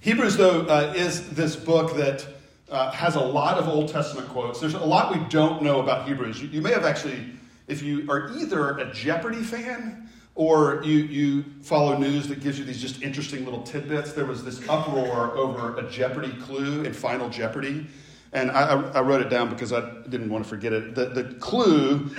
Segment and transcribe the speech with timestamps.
[0.00, 2.24] Hebrews, though, uh, is this book that
[2.70, 4.60] uh, has a lot of Old Testament quotes.
[4.60, 6.40] There's a lot we don't know about Hebrews.
[6.40, 7.32] You, you may have actually,
[7.66, 12.64] if you are either a Jeopardy fan or you, you follow news that gives you
[12.64, 17.28] these just interesting little tidbits, there was this uproar over a Jeopardy clue in Final
[17.28, 17.86] Jeopardy.
[18.32, 20.94] And I, I wrote it down because I didn't want to forget it.
[20.94, 22.10] The, the clue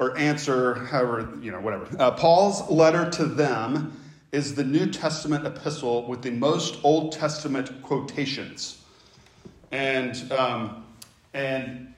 [0.00, 1.86] or answer, however, you know, whatever.
[1.98, 3.92] Uh, Paul's letter to them
[4.36, 8.82] is the New Testament epistle with the most Old Testament quotations.
[9.72, 10.84] And, um,
[11.32, 11.94] and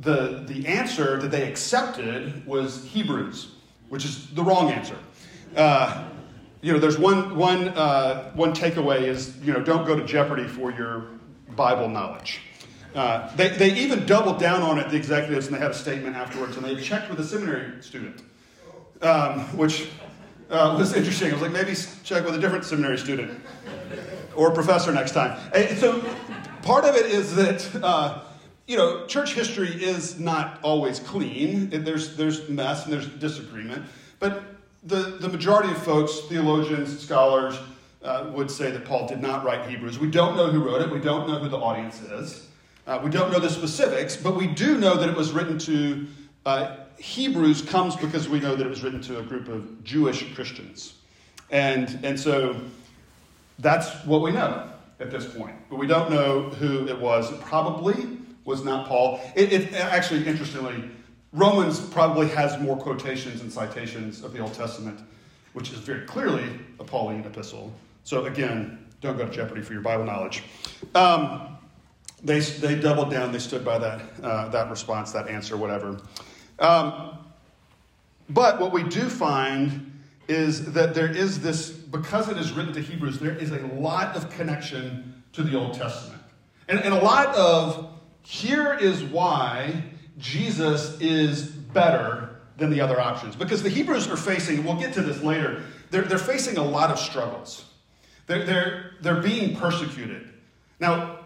[0.00, 3.52] the, the answer that they accepted was Hebrews,
[3.88, 4.98] which is the wrong answer.
[5.56, 6.08] Uh,
[6.60, 10.48] you know, there's one, one, uh, one takeaway is, you know, don't go to Jeopardy
[10.48, 11.06] for your
[11.54, 12.40] Bible knowledge.
[12.96, 16.16] Uh, they, they even doubled down on it, the executives, and they had a statement
[16.16, 18.22] afterwards, and they checked with a seminary student,
[19.02, 19.86] um, which
[20.50, 21.30] uh, was interesting.
[21.30, 21.74] I was like, maybe
[22.04, 23.40] check with a different seminary student
[24.34, 25.38] or professor next time.
[25.54, 26.04] And so
[26.62, 28.22] part of it is that, uh,
[28.66, 31.70] you know, church history is not always clean.
[31.70, 33.84] There's, there's mess and there's disagreement.
[34.18, 34.44] But
[34.84, 37.58] the, the majority of folks, theologians, scholars,
[38.02, 39.98] uh, would say that Paul did not write Hebrews.
[39.98, 40.90] We don't know who wrote it.
[40.90, 42.46] We don't know who the audience is.
[42.86, 46.06] Uh, we don't know the specifics, but we do know that it was written to
[46.44, 50.34] uh, Hebrews comes because we know that it was written to a group of Jewish
[50.34, 50.94] Christians.
[51.50, 52.60] And, and so
[53.58, 55.56] that's what we know at this point.
[55.68, 57.30] But we don't know who it was.
[57.30, 59.20] It probably was not Paul.
[59.34, 60.90] It, it actually, interestingly,
[61.32, 65.00] Romans probably has more quotations and citations of the Old Testament,
[65.52, 66.48] which is very clearly
[66.80, 67.72] a Pauline epistle.
[68.04, 70.44] So again, don't go to Jeopardy for your Bible knowledge.
[70.94, 71.58] Um,
[72.22, 76.00] they, they doubled down, they stood by that, uh, that response, that answer, whatever.
[76.58, 77.18] Um,
[78.28, 79.92] but what we do find
[80.28, 84.16] is that there is this, because it is written to Hebrews, there is a lot
[84.16, 86.22] of connection to the Old Testament.
[86.68, 89.84] And, and a lot of here is why
[90.18, 93.36] Jesus is better than the other options.
[93.36, 96.90] Because the Hebrews are facing, we'll get to this later, they're, they're facing a lot
[96.90, 97.64] of struggles.
[98.26, 100.32] They're, they're, they're being persecuted.
[100.80, 101.20] Now,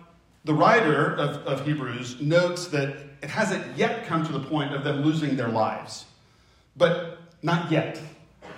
[0.45, 4.85] the writer of, of Hebrews notes that it hasn't yet come to the point of
[4.85, 6.07] them losing their lives,
[6.77, 8.01] but not yet.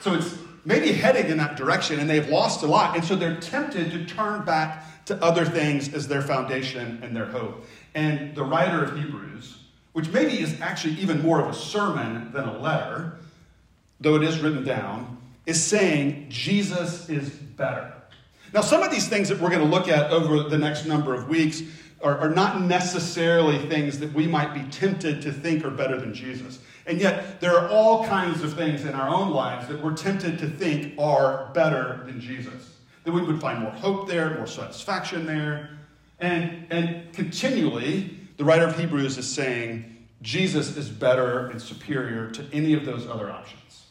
[0.01, 2.97] So it's maybe heading in that direction, and they've lost a lot.
[2.97, 7.27] And so they're tempted to turn back to other things as their foundation and their
[7.27, 7.67] hope.
[7.95, 9.59] And the writer of Hebrews,
[9.93, 13.19] which maybe is actually even more of a sermon than a letter,
[14.01, 17.93] though it is written down, is saying Jesus is better.
[18.55, 21.15] Now, some of these things that we're going to look at over the next number
[21.15, 21.63] of weeks
[22.03, 26.13] are, are, not necessarily things that we might be tempted to think are better than
[26.13, 26.59] Jesus.
[26.87, 30.39] And yet, there are all kinds of things in our own lives that we're tempted
[30.41, 32.77] to think are better than Jesus.
[33.05, 35.71] That we would find more hope there, more satisfaction there.
[36.19, 42.47] And, and continually, the writer of Hebrews is saying Jesus is better and superior to
[42.53, 43.87] any of those other options.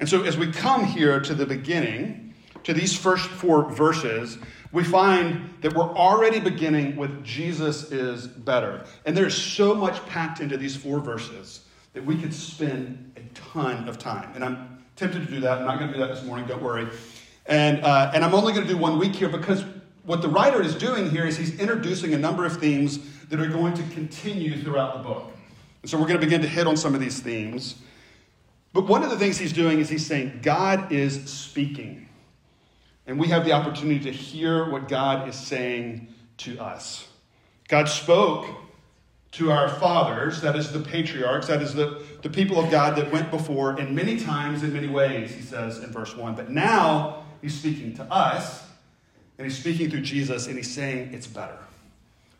[0.00, 2.34] And so, as we come here to the beginning,
[2.64, 4.38] to these first four verses,
[4.72, 8.84] we find that we're already beginning with Jesus is better.
[9.06, 11.60] And there's so much packed into these four verses
[11.94, 14.30] that we could spend a ton of time.
[14.34, 15.58] And I'm tempted to do that.
[15.58, 16.88] I'm not going to do that this morning, don't worry.
[17.46, 19.64] And, uh, and I'm only going to do one week here because
[20.04, 23.48] what the writer is doing here is he's introducing a number of themes that are
[23.48, 25.32] going to continue throughout the book.
[25.82, 27.76] And so we're going to begin to hit on some of these themes.
[28.72, 32.07] But one of the things he's doing is he's saying God is speaking.
[33.08, 36.08] And we have the opportunity to hear what God is saying
[36.38, 37.08] to us.
[37.66, 38.46] God spoke
[39.32, 43.10] to our fathers, that is the patriarchs, that is the, the people of God that
[43.10, 46.34] went before, in many times, in many ways, he says in verse 1.
[46.34, 48.62] But now he's speaking to us,
[49.38, 51.58] and he's speaking through Jesus, and he's saying it's better.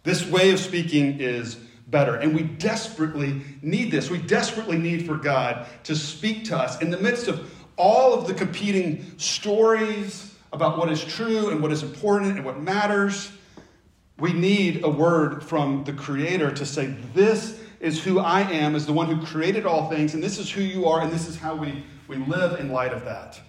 [0.03, 1.57] This way of speaking is
[1.87, 2.17] better.
[2.17, 4.11] And we desperately need this.
[4.11, 8.27] We desperately need for God to speak to us in the midst of all of
[8.27, 13.31] the competing stories about what is true and what is important and what matters.
[14.19, 18.87] We need a word from the Creator to say, This is who I am, as
[18.87, 21.37] the one who created all things, and this is who you are, and this is
[21.37, 23.41] how we, we live in light of that.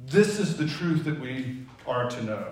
[0.00, 2.50] This is the truth that we are to know.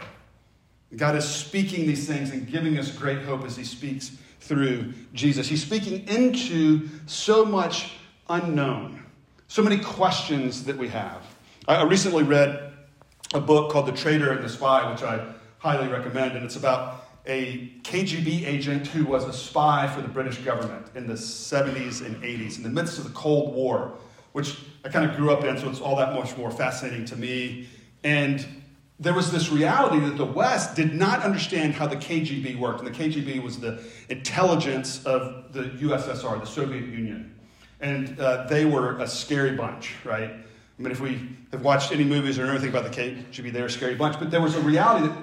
[0.96, 5.46] God is speaking these things and giving us great hope as He speaks through Jesus.
[5.48, 7.92] He's speaking into so much
[8.28, 9.04] unknown,
[9.48, 11.22] so many questions that we have.
[11.68, 12.69] I recently read
[13.32, 15.24] a book called The Traitor and the Spy, which I
[15.58, 16.36] highly recommend.
[16.36, 21.06] And it's about a KGB agent who was a spy for the British government in
[21.06, 23.92] the 70s and 80s, in the midst of the Cold War,
[24.32, 27.16] which I kind of grew up in, so it's all that much more fascinating to
[27.16, 27.68] me.
[28.02, 28.44] And
[28.98, 32.82] there was this reality that the West did not understand how the KGB worked.
[32.82, 37.34] And the KGB was the intelligence of the USSR, the Soviet Union.
[37.80, 40.32] And uh, they were a scary bunch, right?
[40.80, 43.94] Mean, if we have watched any movies or anything about the KGB, they're a scary
[43.94, 44.18] bunch.
[44.18, 45.18] But there was a reality that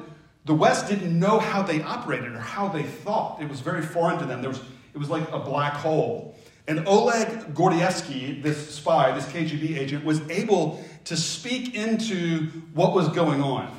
[0.45, 3.41] the West didn't know how they operated or how they thought.
[3.41, 4.41] It was very foreign to them.
[4.41, 4.61] There was,
[4.93, 6.35] it was like a black hole.
[6.67, 13.07] And Oleg Gordievsky, this spy, this KGB agent, was able to speak into what was
[13.09, 13.73] going on.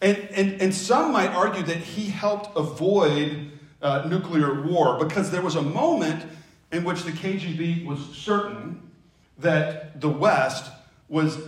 [0.00, 3.50] And, and, and some might argue that he helped avoid
[3.82, 6.24] uh, nuclear war because there was a moment
[6.72, 8.90] in which the KGB was certain
[9.38, 10.70] that the West
[11.08, 11.38] was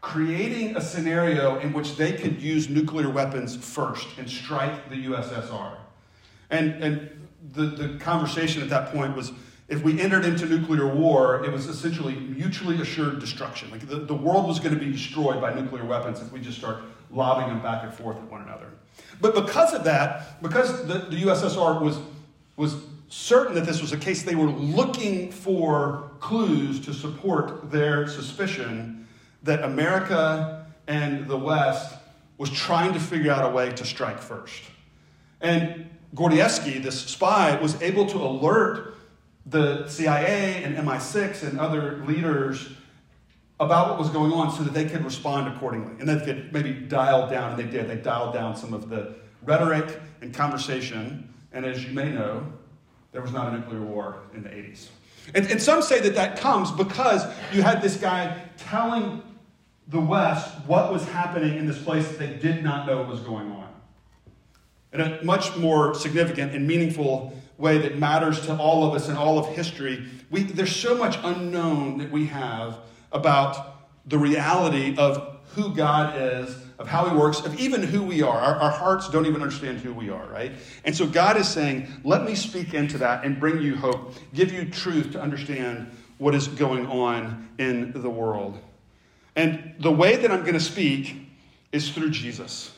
[0.00, 5.76] creating a scenario in which they could use nuclear weapons first and strike the USSR.
[6.50, 9.32] And, and the, the conversation at that point was
[9.68, 13.70] if we entered into nuclear war, it was essentially mutually assured destruction.
[13.70, 16.58] Like the, the world was going to be destroyed by nuclear weapons if we just
[16.58, 18.70] start lobbing them back and forth at one another.
[19.20, 21.98] But because of that, because the, the USSR was,
[22.56, 22.76] was
[23.08, 29.06] certain that this was the case, they were looking for clues to support their suspicion
[29.42, 31.94] that America and the West
[32.38, 34.62] was trying to figure out a way to strike first.
[35.42, 38.94] And Gordievsky, this spy, was able to alert
[39.44, 42.70] the CIA and MI6 and other leaders
[43.60, 45.92] about what was going on so that they could respond accordingly.
[46.00, 47.86] And they could maybe dial down, and they did.
[47.86, 51.34] They dialed down some of the rhetoric and conversation.
[51.52, 52.50] And as you may know,
[53.12, 54.88] there was not a nuclear war in the 80s.
[55.32, 59.22] And, and some say that that comes because you had this guy telling
[59.88, 63.50] the West what was happening in this place that they did not know was going
[63.50, 63.68] on.
[64.92, 69.16] In a much more significant and meaningful way that matters to all of us and
[69.16, 72.78] all of history, we, there's so much unknown that we have
[73.12, 73.76] about
[74.06, 78.38] the reality of who God is, of how He works, of even who we are.
[78.38, 80.52] Our, our, hearts don't even understand who we are, right?
[80.84, 84.52] And so God is saying, let me speak into that and bring you hope, give
[84.52, 88.58] you truth to understand what is going on in the world.
[89.36, 91.16] And the way that I'm going to speak
[91.72, 92.72] is through Jesus.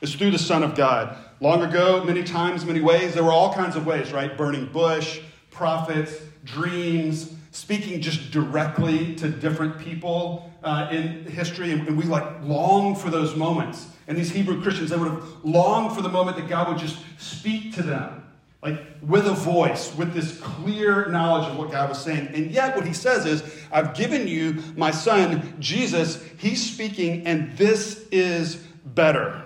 [0.00, 1.16] It's through the Son of God.
[1.40, 4.36] Long ago, many times, many ways, there were all kinds of ways, right?
[4.36, 11.70] Burning bush, prophets, dreams, speaking just directly to different people uh, in history.
[11.70, 13.86] And, and we like long for those moments.
[14.08, 16.98] And these Hebrew Christians, they would have longed for the moment that God would just
[17.16, 18.24] speak to them
[18.60, 22.28] like with a voice, with this clear knowledge of what God was saying.
[22.34, 26.22] And yet, what he says is, I've given you my son, Jesus.
[26.38, 29.44] He's speaking, and this is better.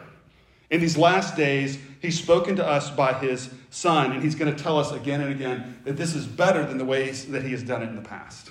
[0.70, 4.62] In these last days, he's spoken to us by his son, and he's going to
[4.62, 7.62] tell us again and again that this is better than the ways that he has
[7.62, 8.50] done it in the past.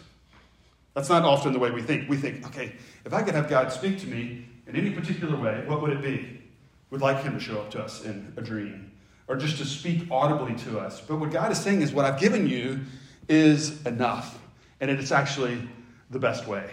[0.94, 2.10] That's not often the way we think.
[2.10, 2.74] We think, okay,
[3.06, 6.02] if I could have God speak to me in any particular way, what would it
[6.02, 6.42] be?
[6.90, 8.92] We'd like him to show up to us in a dream
[9.28, 11.02] or just to speak audibly to us.
[11.02, 12.80] But what God is saying is, what I've given you
[13.28, 14.40] is enough,
[14.80, 15.68] and it's actually
[16.10, 16.70] the best way.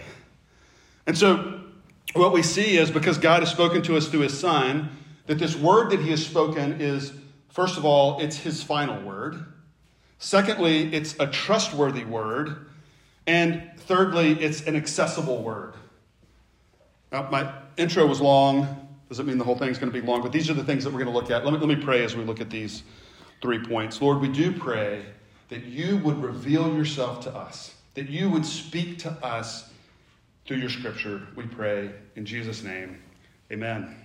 [1.05, 1.61] And so,
[2.13, 4.89] what we see is because God has spoken to us through his Son,
[5.27, 7.11] that this word that he has spoken is,
[7.55, 9.45] first of all, it's his final word.
[10.19, 12.67] Secondly, it's a trustworthy word.
[13.27, 15.73] And thirdly, it's an accessible word.
[17.13, 18.89] Now, my intro was long.
[19.07, 20.89] Doesn't mean the whole thing's going to be long, but these are the things that
[20.91, 21.45] we're going to look at.
[21.45, 22.83] Let me, let me pray as we look at these
[23.41, 24.01] three points.
[24.01, 25.05] Lord, we do pray
[25.47, 29.71] that you would reveal yourself to us, that you would speak to us
[30.45, 31.21] through your scripture.
[31.35, 33.01] We pray in Jesus' name.
[33.51, 33.95] Amen.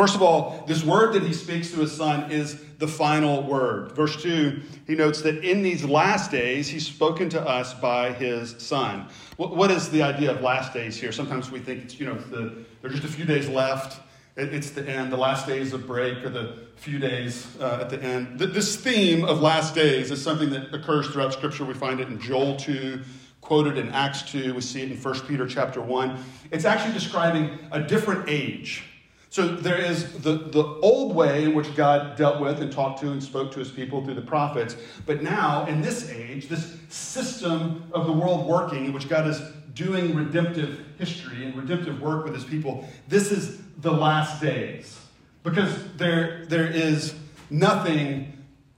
[0.00, 3.92] First of all, this word that he speaks to his son is the final word.
[3.92, 8.54] Verse 2, he notes that in these last days, he's spoken to us by his
[8.56, 9.08] son.
[9.36, 11.12] what, what is the idea of last days here?
[11.12, 14.00] Sometimes we think it's, you know, the, there's just a few days left.
[14.36, 17.90] It, it's the end, the last days of break, or the few days uh, at
[17.90, 18.38] the end.
[18.38, 21.66] This theme of last days is something that occurs throughout Scripture.
[21.66, 23.02] We find it in Joel 2,
[23.42, 24.54] quoted in Acts 2.
[24.54, 26.24] We see it in 1 Peter chapter 1.
[26.52, 28.84] It's actually describing a different age
[29.30, 33.12] so there is the, the old way in which God dealt with and talked to
[33.12, 34.74] and spoke to his people through the prophets.
[35.06, 39.40] But now, in this age, this system of the world working, in which God is
[39.72, 44.98] doing redemptive history and redemptive work with his people, this is the last days.
[45.44, 47.14] Because there, there is
[47.50, 48.36] nothing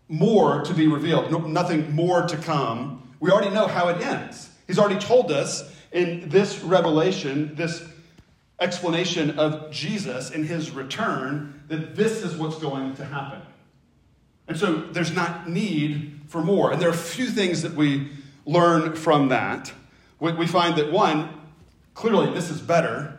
[0.08, 3.14] more to be revealed, no, nothing more to come.
[3.20, 4.50] We already know how it ends.
[4.66, 7.82] He's already told us in this revelation, this
[8.62, 13.42] explanation of Jesus and his return that this is what's going to happen.
[14.48, 16.72] And so there's not need for more.
[16.72, 18.10] And there are a few things that we
[18.46, 19.72] learn from that.
[20.18, 21.28] We find that one,
[21.94, 23.18] clearly this is better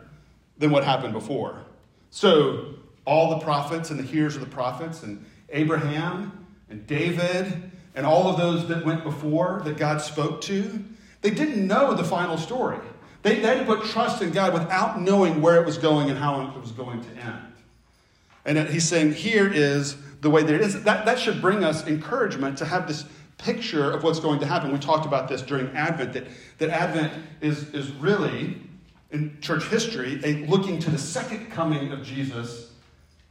[0.58, 1.64] than what happened before.
[2.10, 2.74] So,
[3.06, 8.28] all the prophets and the hearers of the prophets, and Abraham and David, and all
[8.28, 10.82] of those that went before that God spoke to,
[11.20, 12.78] they didn't know the final story.
[13.24, 16.18] They, they had to put trust in God without knowing where it was going and
[16.18, 17.52] how it was going to end.
[18.44, 20.82] And he's saying, here is the way that it is.
[20.84, 23.06] That, that should bring us encouragement to have this
[23.38, 24.70] picture of what's going to happen.
[24.70, 26.26] We talked about this during Advent, that,
[26.58, 28.58] that Advent is, is really,
[29.10, 32.72] in church history, a looking to the second coming of Jesus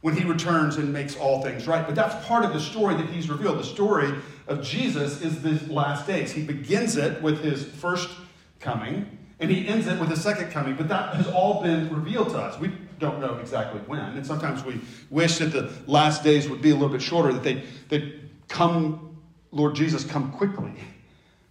[0.00, 1.86] when he returns and makes all things right.
[1.86, 3.60] But that's part of the story that he's revealed.
[3.60, 4.12] The story
[4.48, 6.32] of Jesus is the last days.
[6.32, 8.10] He begins it with his first
[8.58, 10.74] coming, and he ends it with his second coming.
[10.74, 12.58] But that has all been revealed to us.
[12.58, 14.00] We don't know exactly when.
[14.00, 17.42] And sometimes we wish that the last days would be a little bit shorter, that
[17.42, 18.02] they that
[18.48, 19.18] come,
[19.52, 20.72] Lord Jesus, come quickly.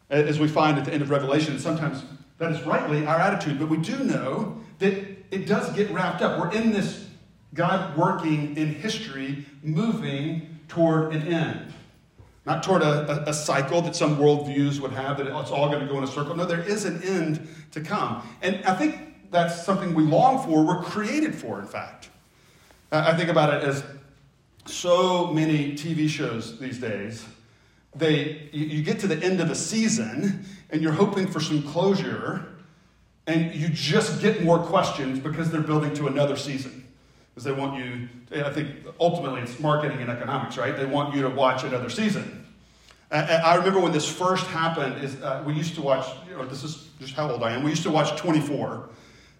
[0.09, 2.03] As we find at the end of Revelation, sometimes
[2.39, 4.93] that is rightly our attitude, but we do know that
[5.31, 6.39] it does get wrapped up.
[6.39, 7.07] We're in this
[7.53, 11.73] God working in history, moving toward an end.
[12.45, 15.79] Not toward a, a, a, cycle that some worldviews would have, that it's all going
[15.79, 16.35] to go in a circle.
[16.35, 18.27] No, there is an end to come.
[18.41, 22.09] And I think that's something we long for, we're created for, in fact.
[22.91, 23.83] I think about it as
[24.65, 27.25] so many TV shows these days.
[27.95, 32.45] They, you get to the end of a season and you're hoping for some closure,
[33.25, 36.82] and you just get more questions because they're building to another season
[37.33, 38.07] because they want you,
[38.43, 40.75] I think ultimately it's marketing and economics, right?
[40.75, 42.45] They want you to watch another season.
[43.09, 46.63] I remember when this first happened, is uh, we used to watch, you know, this
[46.63, 48.89] is just how old I am, we used to watch 24,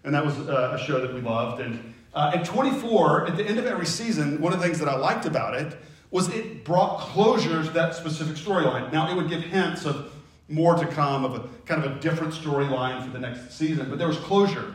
[0.04, 1.60] and that was uh, a show that we loved.
[1.60, 4.88] And uh, at 24, at the end of every season, one of the things that
[4.88, 5.76] I liked about it
[6.12, 8.92] was it brought closure to that specific storyline.
[8.92, 10.12] Now, it would give hints of
[10.48, 13.98] more to come, of a kind of a different storyline for the next season, but
[13.98, 14.74] there was closure.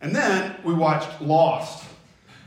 [0.00, 1.84] And then we watched Lost.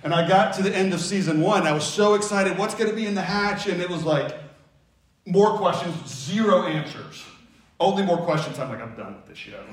[0.03, 1.65] And I got to the end of season one.
[1.67, 2.57] I was so excited.
[2.57, 3.67] What's going to be in the hatch?
[3.67, 4.35] And it was like
[5.25, 7.23] more questions, zero answers.
[7.79, 8.59] Only more questions.
[8.59, 9.63] I'm like, I'm done with this show.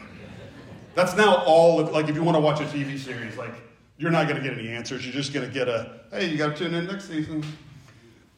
[0.94, 3.54] That's now all of, like, if you want to watch a TV series, like,
[3.96, 5.04] you're not going to get any answers.
[5.04, 7.44] You're just going to get a, hey, you got to tune in next season.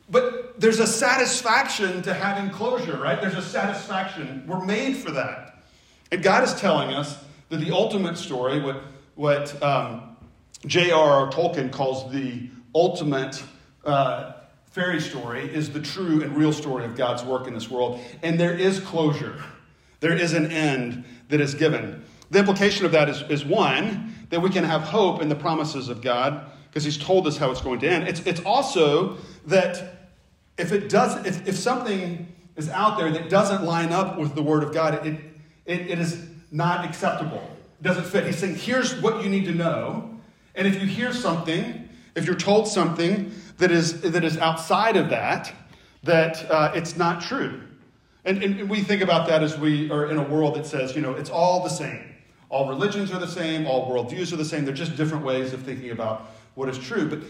[0.09, 3.21] But there's a satisfaction to having closure, right?
[3.21, 4.45] There's a satisfaction.
[4.47, 5.65] We're made for that.
[6.13, 8.83] And God is telling us that the ultimate story, what,
[9.17, 10.16] what um,
[10.65, 11.31] J.R.R.
[11.31, 13.43] Tolkien calls the ultimate
[13.85, 14.33] uh,
[14.77, 18.01] fairy story is the true and real story of God's work in this world.
[18.23, 19.43] And there is closure,
[20.01, 22.05] there is an end that is given.
[22.31, 25.89] The implication of that is, is one, that we can have hope in the promises
[25.89, 28.09] of God because He's told us how it's going to end.
[28.09, 30.11] It's, it's also that
[30.59, 34.43] if it does, if, if something is out there that doesn't line up with the
[34.43, 35.19] Word of God, it,
[35.65, 37.43] it, it is not acceptable.
[37.81, 38.27] It doesn't fit.
[38.27, 40.16] He's saying, here's what you need to know
[40.57, 45.11] and if you hear something, if you're told something that is, that is outside of
[45.11, 45.53] that,
[46.03, 47.63] that uh, it's not true.
[48.25, 51.03] And, and we think about that as we are in a world that says, you
[51.03, 52.15] know, it's all the same.
[52.49, 54.65] All religions are the same, all worldviews are the same.
[54.65, 57.09] They're just different ways of thinking about what is true.
[57.09, 57.21] But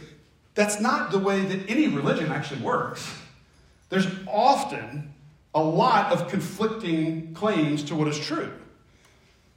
[0.54, 3.14] that's not the way that any religion actually works.
[3.88, 5.12] There's often
[5.54, 8.52] a lot of conflicting claims to what is true.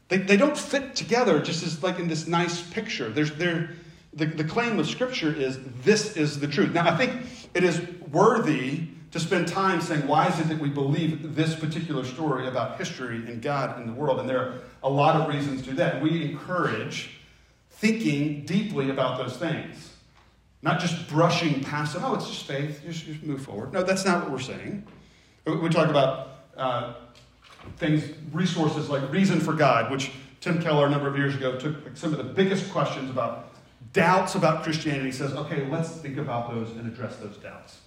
[0.10, 3.10] They, they don't fit together just as like in this nice picture.
[3.10, 3.72] There's, there,
[4.14, 6.74] the, the claim of Scripture is this is the truth.
[6.74, 7.22] Now, I think
[7.54, 12.04] it is worthy to spend time saying, why is it that we believe this particular
[12.04, 14.20] story about history and God and the world?
[14.20, 16.02] And there are a lot of reasons to that.
[16.02, 17.12] We encourage
[17.72, 19.94] thinking deeply about those things,
[20.62, 22.04] not just brushing past them.
[22.04, 22.82] Oh, it's just faith.
[22.86, 23.74] Just, just move forward.
[23.74, 24.86] No, that's not what we're saying.
[25.46, 26.94] We talk about uh,
[27.78, 30.12] things, resources like Reason for God, which
[30.42, 33.54] Tim Keller a number of years ago took some of the biggest questions about
[33.94, 35.06] doubts about Christianity.
[35.06, 37.80] He says, okay, let's think about those and address those doubts.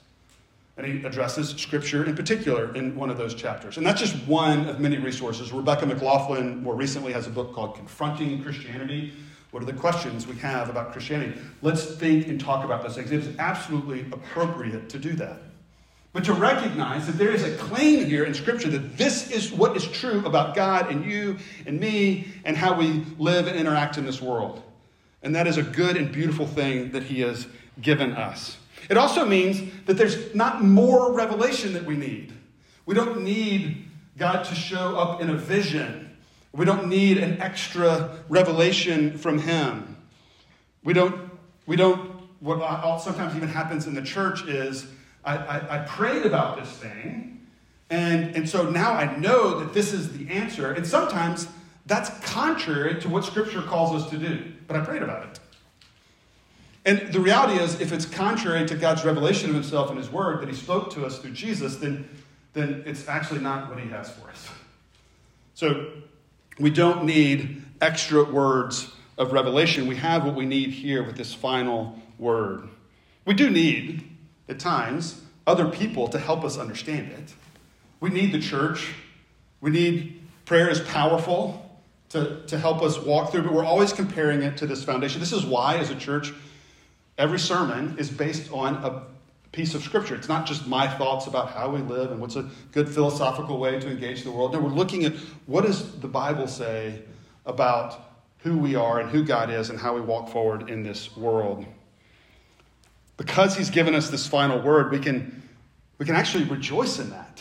[0.77, 3.77] And he addresses Scripture in particular in one of those chapters.
[3.77, 5.53] And that's just one of many resources.
[5.53, 9.13] Rebecca McLaughlin more recently has a book called Confronting Christianity.
[9.51, 11.39] What are the questions we have about Christianity?
[11.61, 13.13] Let's think and talk about those things.
[13.13, 15.43] It is absolutely appropriate to do that
[16.13, 19.77] but to recognize that there is a claim here in Scripture that this is what
[19.77, 24.05] is true about God and you and me and how we live and interact in
[24.05, 24.63] this world.
[25.23, 27.47] And that is a good and beautiful thing that He has
[27.81, 28.59] given us.
[28.91, 32.33] It also means that there's not more revelation that we need.
[32.85, 33.89] We don't need
[34.19, 36.11] God to show up in a vision.
[36.53, 39.97] We don't need an extra revelation from Him.
[40.85, 41.31] We don't,
[41.65, 44.87] we don't, what sometimes even happens in the church is
[45.25, 47.47] I, I, I prayed about this thing,
[47.91, 50.73] and, and so now I know that this is the answer.
[50.73, 51.47] And sometimes
[51.87, 55.41] that's contrary to what Scripture calls us to do, but I prayed about it.
[56.85, 60.41] And the reality is, if it's contrary to God's revelation of himself and his word
[60.41, 62.09] that he spoke to us through Jesus, then,
[62.55, 64.49] then it's actually not what he has for us.
[65.55, 65.93] So
[66.59, 69.87] we don't need extra words of revelation.
[69.87, 72.69] We have what we need here with this final word.
[73.25, 74.12] We do need,
[74.53, 77.35] at times, other people to help us understand it.
[77.99, 78.93] We need the church.
[79.61, 81.59] We need prayer is powerful
[82.11, 85.19] to, to help us walk through, but we're always comparing it to this foundation.
[85.19, 86.33] This is why, as a church,
[87.17, 89.03] every sermon is based on a
[89.53, 90.15] piece of scripture.
[90.15, 93.79] It's not just my thoughts about how we live and what's a good philosophical way
[93.81, 94.53] to engage the world.
[94.53, 95.15] No, we're looking at
[95.47, 97.03] what does the Bible say
[97.47, 98.01] about
[98.39, 101.65] who we are and who God is and how we walk forward in this world.
[103.23, 105.49] Because he's given us this final word, we can,
[105.99, 107.41] we can actually rejoice in that.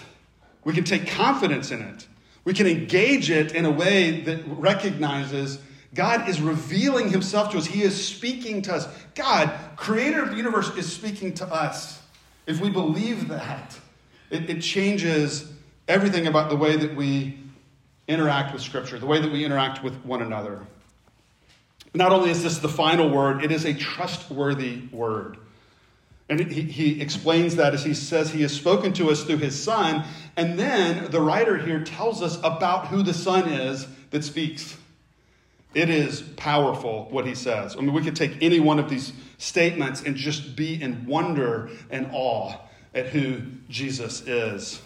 [0.63, 2.07] We can take confidence in it.
[2.43, 5.57] We can engage it in a way that recognizes
[5.95, 7.65] God is revealing himself to us.
[7.65, 8.87] He is speaking to us.
[9.15, 11.99] God, creator of the universe, is speaking to us.
[12.45, 13.75] If we believe that,
[14.29, 15.51] it, it changes
[15.87, 17.39] everything about the way that we
[18.07, 20.59] interact with Scripture, the way that we interact with one another.
[21.95, 25.37] Not only is this the final word, it is a trustworthy word.
[26.31, 29.61] And he, he explains that as he says he has spoken to us through his
[29.61, 30.05] son.
[30.37, 34.77] And then the writer here tells us about who the son is that speaks.
[35.73, 37.75] It is powerful what he says.
[37.75, 41.69] I mean, we could take any one of these statements and just be in wonder
[41.89, 42.55] and awe
[42.95, 44.81] at who Jesus is.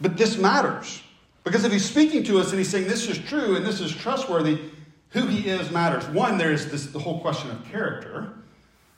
[0.00, 1.02] But this matters.
[1.42, 3.90] Because if he's speaking to us and he's saying this is true and this is
[3.90, 4.60] trustworthy,
[5.08, 6.06] who he is matters.
[6.06, 8.32] One, there is this, the whole question of character.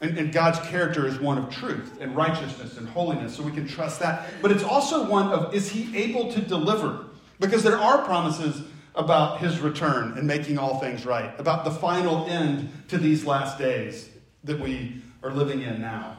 [0.01, 3.69] And, and, God's character is one of truth and righteousness and holiness, so we can
[3.69, 4.31] trust that.
[4.41, 7.05] But it's also one of is he able to deliver?
[7.39, 8.63] Because there are promises
[8.95, 13.59] about his return and making all things right, about the final end to these last
[13.59, 14.09] days
[14.45, 16.17] that we are living in now.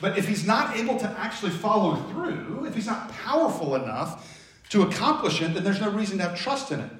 [0.00, 4.82] But if he's not able to actually follow through, if he's not powerful enough to
[4.82, 6.90] accomplish it, then there's no reason to have trust in it.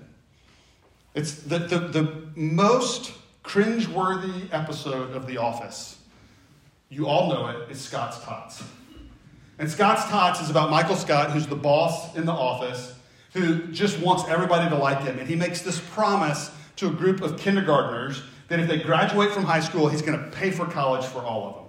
[1.15, 3.13] It's the, the, the most
[3.45, 5.99] cringeworthy episode of The Office.
[6.89, 7.69] You all know it.
[7.71, 8.65] It's Scott's Tots.
[9.59, 12.95] And Scott's Tots is about Michael Scott, who's the boss in the office,
[13.35, 15.19] who just wants everybody to like him.
[15.19, 19.45] And he makes this promise to a group of kindergartners that if they graduate from
[19.45, 21.65] high school, he's going to pay for college for all of them.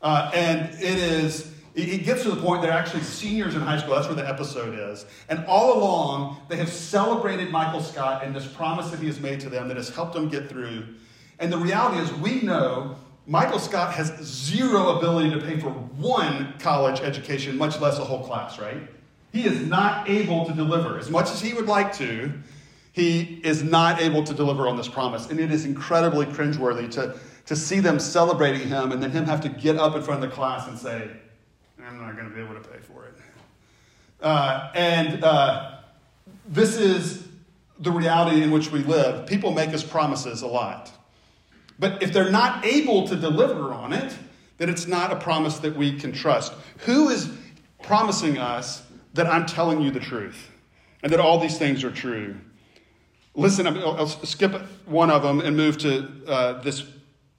[0.00, 3.94] Uh, and it is it gets to the point they're actually seniors in high school.
[3.94, 5.06] That's where the episode is.
[5.28, 9.38] And all along, they have celebrated Michael Scott and this promise that he has made
[9.40, 10.84] to them that has helped them get through.
[11.38, 16.54] And the reality is, we know Michael Scott has zero ability to pay for one
[16.58, 18.88] college education, much less a whole class, right?
[19.32, 20.98] He is not able to deliver.
[20.98, 22.32] As much as he would like to,
[22.92, 25.30] he is not able to deliver on this promise.
[25.30, 29.40] And it is incredibly cringeworthy to, to see them celebrating him and then him have
[29.42, 31.08] to get up in front of the class and say,
[31.88, 33.14] I'm not going to be able to pay for it.
[34.20, 35.78] Uh, and uh,
[36.46, 37.26] this is
[37.78, 39.26] the reality in which we live.
[39.26, 40.92] People make us promises a lot.
[41.78, 44.14] But if they're not able to deliver on it,
[44.58, 46.52] then it's not a promise that we can trust.
[46.80, 47.30] Who is
[47.82, 48.82] promising us
[49.14, 50.50] that I'm telling you the truth
[51.02, 52.36] and that all these things are true?
[53.34, 54.52] Listen, I'll skip
[54.84, 56.84] one of them and move to uh, this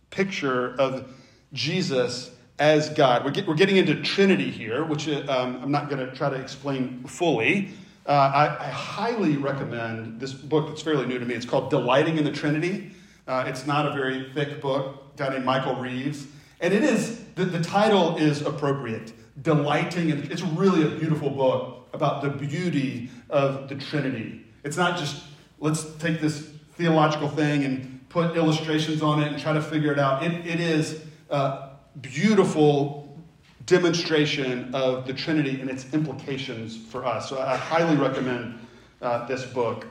[0.10, 1.14] picture of
[1.54, 3.24] Jesus as God.
[3.24, 6.30] We're, get, we're getting into Trinity here, which uh, um, I'm not going to try
[6.30, 7.70] to explain fully.
[8.06, 11.36] Uh, I, I, highly recommend this book that's fairly new to me.
[11.36, 12.92] It's called Delighting in the Trinity.
[13.28, 16.28] Uh, it's not a very thick book, guy named Michael Reeves.
[16.60, 20.10] And it is, the, the title is appropriate Delighting.
[20.10, 24.46] In, it's really a beautiful book about the beauty of the Trinity.
[24.64, 25.24] It's not just,
[25.60, 30.00] let's take this theological thing and put illustrations on it and try to figure it
[30.00, 30.24] out.
[30.24, 31.69] It, it is uh,
[32.02, 33.18] beautiful
[33.66, 37.30] demonstration of the Trinity and its implications for us.
[37.30, 38.60] So I highly recommend
[39.02, 39.86] uh, this book.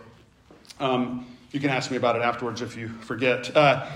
[0.80, 3.56] Um, you can ask me about it afterwards if you forget.
[3.56, 3.88] Uh,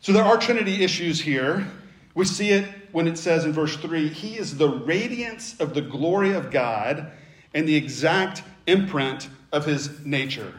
[0.00, 1.66] so there are Trinity issues here.
[2.14, 5.82] We see it when it says in verse 3 He is the radiance of the
[5.82, 7.10] glory of God
[7.54, 10.52] and the exact imprint of his nature.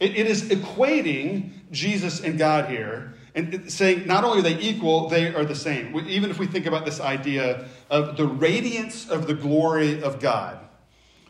[0.00, 5.08] it, it is equating Jesus and God here and saying not only are they equal,
[5.08, 5.98] they are the same.
[6.06, 10.58] Even if we think about this idea of the radiance of the glory of God,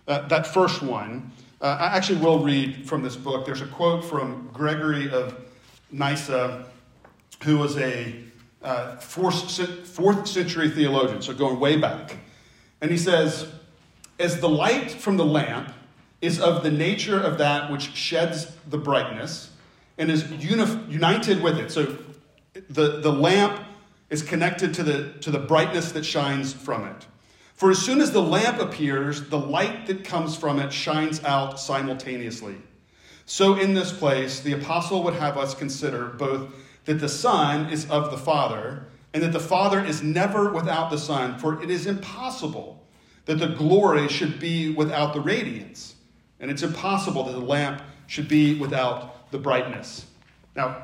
[0.08, 3.46] uh, that first one, uh, I actually will read from this book.
[3.46, 5.38] There's a quote from Gregory of
[5.92, 6.66] Nyssa,
[7.44, 8.14] who was a
[8.62, 12.16] uh, fourth, fourth century theologian, so going way back.
[12.80, 13.46] And he says,
[14.18, 15.72] As the light from the lamp
[16.20, 19.51] is of the nature of that which sheds the brightness,
[19.98, 21.70] and is uni- united with it.
[21.70, 21.96] So
[22.68, 23.61] the, the lamp
[24.11, 27.07] is connected to the, to the brightness that shines from it.
[27.55, 31.61] For as soon as the lamp appears, the light that comes from it shines out
[31.61, 32.57] simultaneously.
[33.24, 36.52] So, in this place, the apostle would have us consider both
[36.87, 40.98] that the Son is of the Father, and that the Father is never without the
[40.98, 42.85] Son, for it is impossible
[43.26, 45.94] that the glory should be without the radiance,
[46.40, 50.07] and it's impossible that the lamp should be without the brightness.
[50.55, 50.77] Now,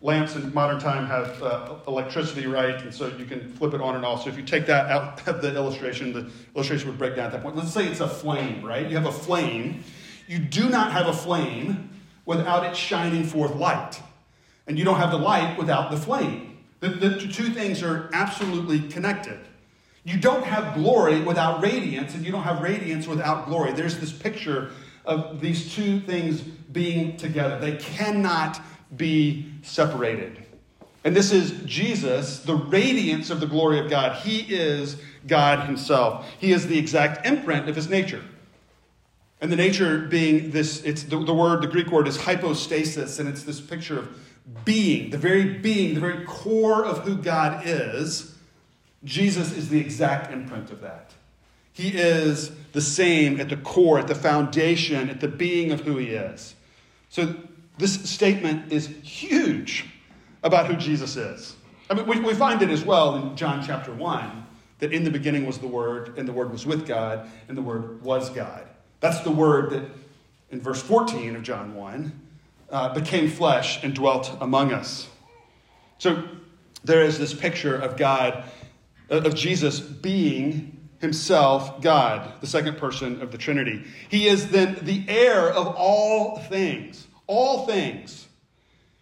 [0.00, 2.80] lamps in modern time have uh, electricity, right?
[2.82, 4.24] And so you can flip it on and off.
[4.24, 7.32] So if you take that out of the illustration, the illustration would break down at
[7.32, 7.56] that point.
[7.56, 8.88] Let's say it's a flame, right?
[8.88, 9.82] You have a flame.
[10.28, 11.90] You do not have a flame
[12.26, 14.00] without it shining forth light.
[14.66, 16.58] And you don't have the light without the flame.
[16.80, 19.40] The, the two things are absolutely connected.
[20.04, 23.72] You don't have glory without radiance, and you don't have radiance without glory.
[23.72, 24.70] There's this picture
[25.04, 27.58] of these two things being together.
[27.58, 28.60] They cannot
[28.96, 30.44] be separated.
[31.04, 34.16] And this is Jesus, the radiance of the glory of God.
[34.22, 36.26] He is God Himself.
[36.38, 38.24] He is the exact imprint of His nature.
[39.40, 43.28] And the nature being this, it's the, the word, the Greek word is hypostasis, and
[43.28, 44.08] it's this picture of
[44.64, 48.34] being, the very being, the very core of who God is.
[49.04, 51.12] Jesus is the exact imprint of that.
[51.74, 55.96] He is the same at the core, at the foundation, at the being of who
[55.96, 56.54] he is.
[57.10, 57.34] So
[57.78, 59.84] this statement is huge
[60.42, 61.56] about who Jesus is.
[61.90, 64.46] I mean, we, we find it as well in John chapter 1
[64.78, 67.62] that in the beginning was the Word, and the Word was with God, and the
[67.62, 68.66] Word was God.
[69.00, 69.82] That's the Word that
[70.50, 72.20] in verse 14 of John 1
[72.70, 75.08] uh, became flesh and dwelt among us.
[75.98, 76.22] So
[76.84, 78.44] there is this picture of God,
[79.08, 80.73] of Jesus being
[81.04, 83.84] himself God, the second person of the Trinity.
[84.08, 87.06] He is then the heir of all things.
[87.26, 88.26] All things.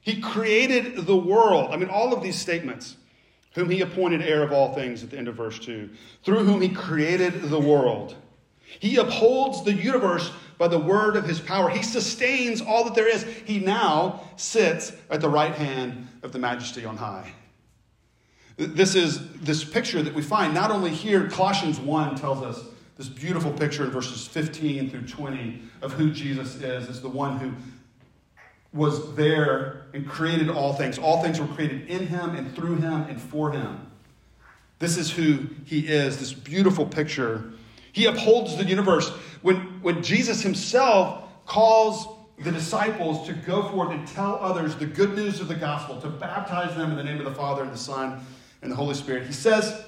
[0.00, 1.70] He created the world.
[1.70, 2.96] I mean, all of these statements,
[3.54, 5.88] whom he appointed heir of all things at the end of verse 2,
[6.24, 8.16] through whom he created the world.
[8.80, 11.68] He upholds the universe by the word of his power.
[11.68, 13.22] He sustains all that there is.
[13.44, 17.32] He now sits at the right hand of the majesty on high.
[18.66, 22.64] This is this picture that we find not only here, Colossians 1 tells us
[22.96, 27.38] this beautiful picture in verses 15 through 20 of who Jesus is, as the one
[27.38, 27.52] who
[28.72, 30.98] was there and created all things.
[30.98, 33.86] All things were created in him and through him and for him.
[34.78, 37.52] This is who he is, this beautiful picture.
[37.92, 39.10] He upholds the universe.
[39.42, 42.06] When, when Jesus himself calls
[42.38, 46.08] the disciples to go forth and tell others the good news of the gospel, to
[46.08, 48.24] baptize them in the name of the Father and the Son
[48.62, 49.84] and the Holy Spirit, he says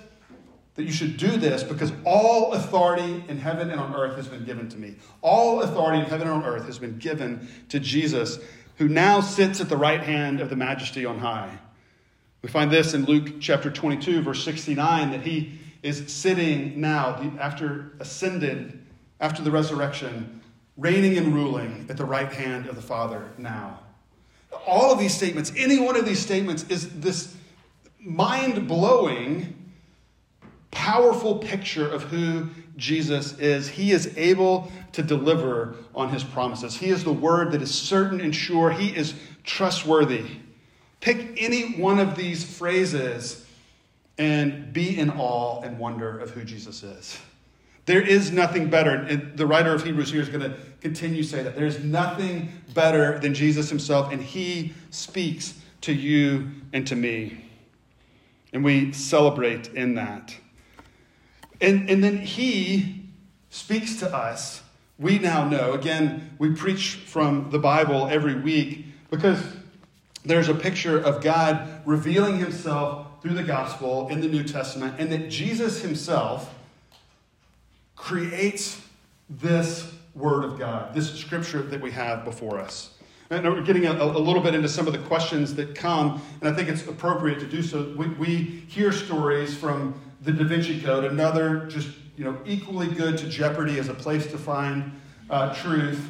[0.75, 4.45] that you should do this because all authority in heaven and on earth has been
[4.45, 4.97] given to me.
[5.23, 8.39] All authority in heaven and on earth has been given to Jesus
[8.77, 11.59] who now sits at the right hand of the majesty on high.
[12.43, 17.93] We find this in Luke chapter 22, verse 69, that he is sitting now, after
[18.01, 18.85] ascended,
[19.21, 20.43] after the resurrection,
[20.77, 23.81] reigning and ruling at the right hand of the Father now.
[24.67, 27.34] All of these statements, any one of these statements, is this
[28.05, 29.73] mind blowing,
[30.71, 33.69] powerful picture of who Jesus is.
[33.69, 36.77] He is able to deliver on his promises.
[36.77, 38.71] He is the word that is certain and sure.
[38.71, 39.15] He is
[39.45, 40.27] trustworthy.
[41.01, 43.47] Pick any one of these phrases
[44.19, 47.19] and be in awe and wonder of who Jesus is.
[47.87, 48.91] There is nothing better.
[48.91, 51.55] And the writer of Hebrews here is going to continue to say that.
[51.55, 57.45] There's nothing better than Jesus himself, and he speaks to you and to me.
[58.55, 60.35] And we celebrate in that.
[61.61, 63.03] And, and then he
[63.51, 64.63] speaks to us.
[64.99, 65.73] We now know.
[65.73, 69.43] Again, we preach from the Bible every week because
[70.25, 75.11] there's a picture of God revealing himself through the gospel in the New Testament, and
[75.11, 76.55] that Jesus himself
[77.97, 78.81] creates
[79.29, 82.94] this word of God, this scripture that we have before us.
[83.31, 86.49] And we're getting a, a, little bit into some of the questions that come, and
[86.49, 87.95] I think it's appropriate to do so.
[87.97, 88.35] We, we
[88.69, 93.79] hear stories from the Da Vinci Code, another just you know equally good to Jeopardy
[93.79, 94.93] as a place to find
[95.31, 96.07] uh, truth,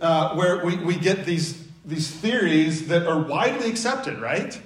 [0.00, 4.60] uh, where we, we get these these theories that are widely accepted, right?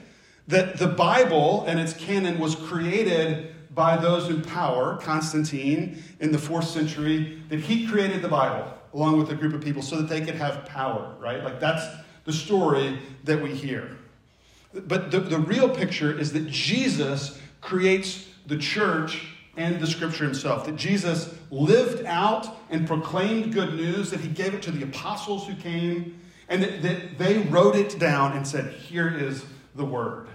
[0.49, 6.39] That the Bible and its canon was created by those in power, Constantine in the
[6.39, 10.09] fourth century, that he created the Bible along with a group of people so that
[10.09, 11.45] they could have power, right?
[11.45, 11.85] Like that's
[12.25, 13.99] the story that we hear.
[14.73, 19.27] But the, the real picture is that Jesus creates the church
[19.59, 20.65] and the scripture himself.
[20.65, 25.47] That Jesus lived out and proclaimed good news, that he gave it to the apostles
[25.47, 30.29] who came, and that, that they wrote it down and said, Here is the word.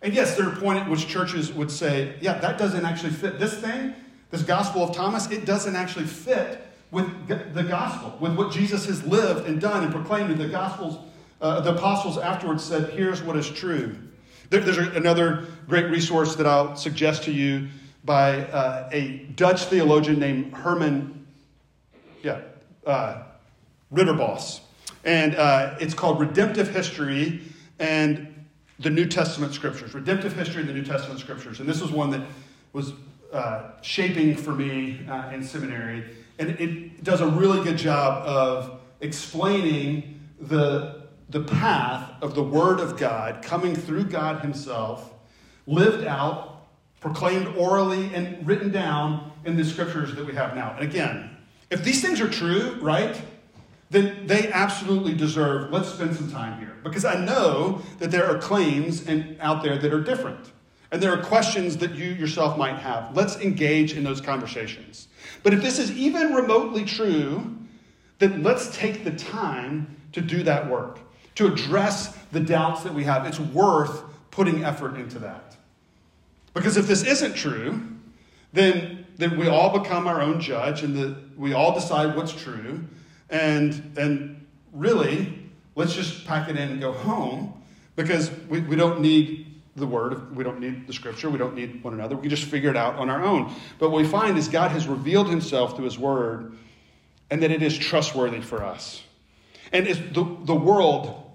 [0.00, 3.38] And yes, there are points at which churches would say, yeah, that doesn't actually fit.
[3.38, 3.94] This thing,
[4.30, 9.04] this Gospel of Thomas, it doesn't actually fit with the gospel, with what Jesus has
[9.04, 10.30] lived and done and proclaimed.
[10.30, 10.98] And the Gospels,
[11.40, 13.96] uh, the apostles afterwards said, here's what is true.
[14.50, 17.68] There, there's another great resource that I'll suggest to you
[18.04, 21.26] by uh, a Dutch theologian named Herman,
[22.22, 22.40] yeah,
[22.84, 23.22] uh,
[23.92, 24.60] Ridderbos.
[25.04, 27.42] And uh, it's called Redemptive History
[27.78, 28.26] and
[28.80, 29.94] the New Testament Scriptures.
[29.94, 31.60] Redemptive History and the New Testament Scriptures.
[31.60, 32.22] And this was one that
[32.72, 32.92] was
[33.32, 36.04] uh, shaping for me uh, in seminary.
[36.40, 42.80] And it does a really good job of explaining the, the path of the Word
[42.80, 45.12] of God coming through God Himself,
[45.66, 46.66] lived out,
[46.98, 50.74] proclaimed orally, and written down in the scriptures that we have now.
[50.74, 51.36] And again,
[51.68, 53.20] if these things are true, right,
[53.90, 56.74] then they absolutely deserve, let's spend some time here.
[56.82, 60.52] Because I know that there are claims in, out there that are different.
[60.90, 63.14] And there are questions that you yourself might have.
[63.14, 65.08] Let's engage in those conversations.
[65.42, 67.56] But if this is even remotely true,
[68.18, 70.98] then let's take the time to do that work,
[71.36, 73.26] to address the doubts that we have.
[73.26, 75.56] It's worth putting effort into that.
[76.54, 77.80] Because if this isn't true,
[78.52, 82.84] then, then we all become our own judge and the, we all decide what's true.
[83.30, 85.38] And, and really,
[85.76, 87.62] let's just pack it in and go home
[87.96, 89.49] because we, we don't need
[89.80, 90.34] the word.
[90.36, 91.28] We don't need the scripture.
[91.30, 92.14] We don't need one another.
[92.14, 93.52] We can just figure it out on our own.
[93.78, 96.56] But what we find is God has revealed himself through his word
[97.30, 99.02] and that it is trustworthy for us.
[99.72, 101.32] And as the, the world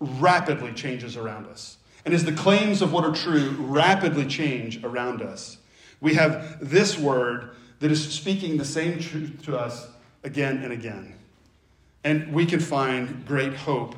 [0.00, 5.20] rapidly changes around us, and as the claims of what are true rapidly change around
[5.22, 5.58] us,
[6.00, 9.86] we have this word that is speaking the same truth to us
[10.24, 11.14] again and again.
[12.04, 13.94] And we can find great hope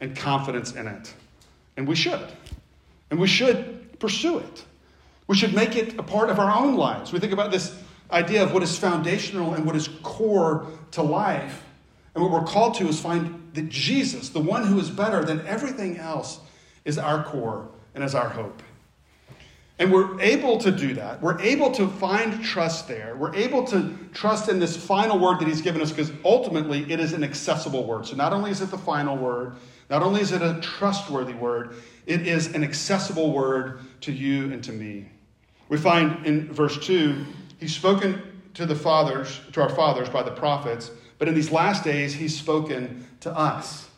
[0.00, 1.12] and confidence in it.
[1.76, 2.28] And we should.
[3.12, 4.64] And we should pursue it.
[5.26, 7.12] We should make it a part of our own lives.
[7.12, 7.76] We think about this
[8.10, 11.62] idea of what is foundational and what is core to life.
[12.14, 15.46] And what we're called to is find that Jesus, the one who is better than
[15.46, 16.40] everything else,
[16.86, 18.62] is our core and is our hope.
[19.78, 21.20] And we're able to do that.
[21.20, 23.14] We're able to find trust there.
[23.16, 26.98] We're able to trust in this final word that He's given us because ultimately it
[26.98, 28.06] is an accessible word.
[28.06, 29.52] So not only is it the final word,
[29.90, 34.62] not only is it a trustworthy word, it is an accessible word to you and
[34.64, 35.08] to me.
[35.68, 37.24] We find in verse 2,
[37.58, 38.20] He's spoken
[38.54, 42.36] to the fathers, to our fathers by the prophets, but in these last days, He's
[42.36, 43.88] spoken to us.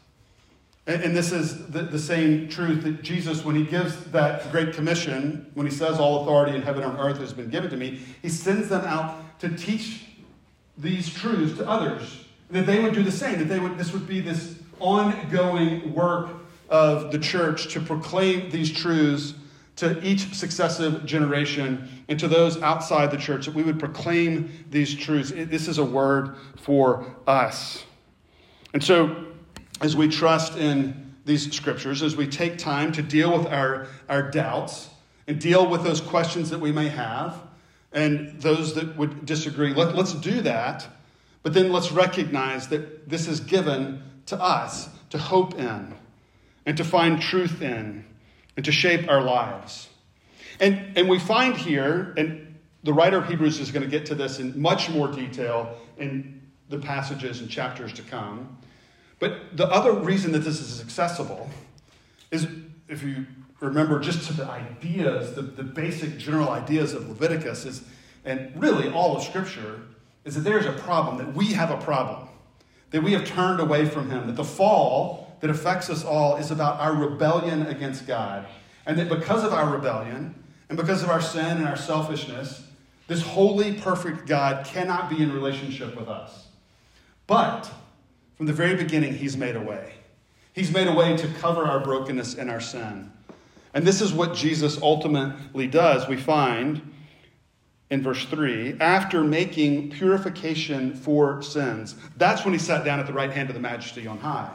[0.87, 5.51] And, this is the, the same truth that Jesus, when he gives that great commission,
[5.55, 8.29] when he says, All authority in heaven and earth has been given to me, he
[8.29, 10.05] sends them out to teach
[10.77, 12.27] these truths to others.
[12.51, 16.29] That they would do the same, that they would, this would be this ongoing work
[16.75, 19.35] of the church to proclaim these truths
[19.77, 24.93] to each successive generation and to those outside the church, that we would proclaim these
[24.93, 25.31] truths.
[25.31, 27.85] This is a word for us.
[28.73, 29.25] And so,
[29.83, 34.29] as we trust in these scriptures, as we take time to deal with our, our
[34.29, 34.91] doubts
[35.29, 37.41] and deal with those questions that we may have
[37.93, 40.89] and those that would disagree, let, let's do that.
[41.45, 45.95] But then let's recognize that this is given to us to hope in
[46.67, 48.05] and to find truth in
[48.57, 49.89] and to shape our lives.
[50.61, 54.15] And, and we find here, and the writer of Hebrews is going to get to
[54.15, 58.57] this in much more detail in the passages and chapters to come.
[59.19, 61.49] But the other reason that this is accessible
[62.31, 62.47] is
[62.89, 63.27] if you
[63.61, 67.85] remember just to the ideas, the, the basic general ideas of Leviticus is,
[68.25, 69.81] and really all of Scripture,
[70.25, 72.29] is that there's a problem, that we have a problem,
[72.91, 76.51] that we have turned away from Him, that the fall that affects us all is
[76.51, 78.47] about our rebellion against God.
[78.87, 80.35] And that because of our rebellion
[80.69, 82.67] and because of our sin and our selfishness,
[83.07, 86.49] this holy, perfect God cannot be in relationship with us.
[87.27, 87.71] But
[88.37, 89.95] from the very beginning, He's made a way.
[90.53, 93.11] He's made a way to cover our brokenness and our sin.
[93.75, 96.07] And this is what Jesus ultimately does.
[96.09, 96.93] We find
[97.91, 101.97] in verse 3 after making purification for sins.
[102.17, 104.51] That's when he sat down at the right hand of the majesty on high.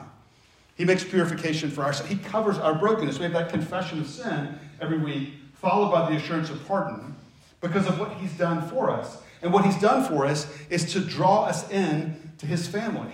[0.80, 2.08] He makes purification for our sin.
[2.08, 3.20] He covers our brokenness.
[3.20, 7.18] We have that confession of sin every week, followed by the assurance of pardon
[7.60, 9.22] because of what he's done for us.
[9.42, 13.13] And what he's done for us is to draw us in to his family.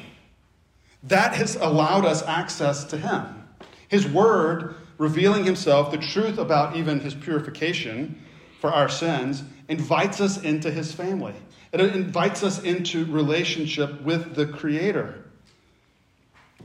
[1.06, 3.48] That has allowed us access to Him.
[3.88, 8.22] His Word, revealing Himself, the truth about even His purification
[8.60, 11.34] for our sins, invites us into His family.
[11.72, 15.25] It invites us into relationship with the Creator.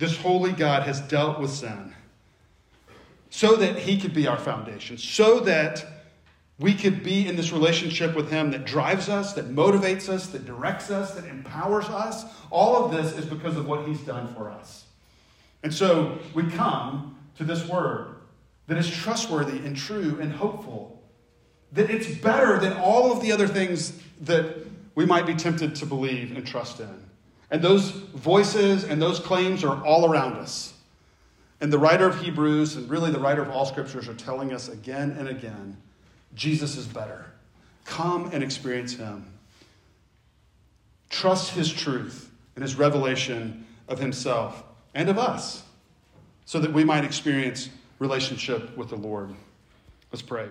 [0.00, 1.94] This holy God has dealt with sin.
[3.30, 5.86] so that He could be our foundation, so that
[6.58, 10.44] we could be in this relationship with Him that drives us, that motivates us, that
[10.44, 12.24] directs us, that empowers us.
[12.50, 14.84] All of this is because of what He's done for us.
[15.62, 18.16] And so we come to this word
[18.66, 21.02] that is trustworthy and true and hopeful,
[21.72, 24.56] that it's better than all of the other things that
[24.94, 27.09] we might be tempted to believe and trust in.
[27.50, 30.74] And those voices and those claims are all around us.
[31.60, 34.68] And the writer of Hebrews, and really the writer of all scriptures, are telling us
[34.68, 35.76] again and again
[36.34, 37.26] Jesus is better.
[37.84, 39.26] Come and experience him.
[41.08, 44.62] Trust his truth and his revelation of himself
[44.94, 45.64] and of us
[46.44, 49.34] so that we might experience relationship with the Lord.
[50.12, 50.48] Let's pray.